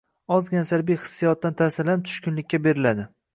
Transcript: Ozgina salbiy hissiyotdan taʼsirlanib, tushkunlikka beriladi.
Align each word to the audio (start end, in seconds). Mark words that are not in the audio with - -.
Ozgina 0.35 0.63
salbiy 0.69 0.97
hissiyotdan 1.03 1.55
taʼsirlanib, 1.59 2.09
tushkunlikka 2.09 2.63
beriladi. 2.71 3.07